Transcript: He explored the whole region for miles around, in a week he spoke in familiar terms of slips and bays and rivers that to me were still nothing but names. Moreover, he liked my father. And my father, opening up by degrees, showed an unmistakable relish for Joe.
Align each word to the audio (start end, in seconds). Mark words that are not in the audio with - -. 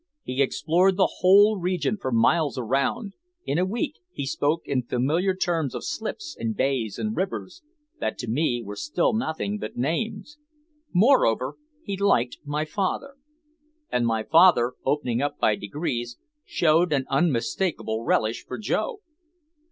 He 0.23 0.41
explored 0.41 0.97
the 0.97 1.17
whole 1.19 1.59
region 1.59 1.95
for 1.95 2.11
miles 2.11 2.57
around, 2.57 3.13
in 3.45 3.59
a 3.59 3.65
week 3.65 3.99
he 4.11 4.25
spoke 4.25 4.63
in 4.65 4.81
familiar 4.81 5.35
terms 5.35 5.75
of 5.75 5.83
slips 5.85 6.35
and 6.39 6.57
bays 6.57 6.97
and 6.97 7.15
rivers 7.15 7.61
that 7.99 8.17
to 8.17 8.27
me 8.27 8.63
were 8.65 8.75
still 8.75 9.13
nothing 9.13 9.59
but 9.59 9.77
names. 9.77 10.39
Moreover, 10.91 11.55
he 11.83 11.95
liked 11.97 12.39
my 12.43 12.65
father. 12.65 13.13
And 13.91 14.07
my 14.07 14.23
father, 14.23 14.73
opening 14.83 15.21
up 15.21 15.37
by 15.37 15.55
degrees, 15.55 16.17
showed 16.45 16.91
an 16.91 17.05
unmistakable 17.07 18.03
relish 18.03 18.43
for 18.47 18.57
Joe. 18.57 19.01